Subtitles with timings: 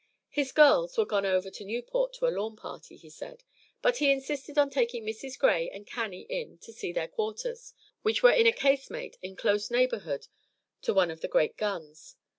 [0.29, 3.43] His "girls" were gone over to Newport to a lawn party, he said;
[3.83, 5.37] but he insisted on taking Mrs.
[5.37, 9.69] Gray and Cannie in to see their quarters, which were in a casemate, in close
[9.69, 10.25] neighborhood
[10.81, 12.15] to one of the great guns.